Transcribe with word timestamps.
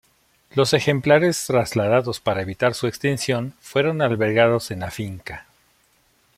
Los 0.49 0.73
ejemplares 0.73 1.45
trasladados 1.45 2.19
para 2.19 2.41
evitar 2.41 2.73
su 2.73 2.87
extinción, 2.87 3.53
fueron 3.59 4.01
albergados 4.01 4.71
en 4.71 4.79
la 4.79 4.89
finca. 4.89 5.45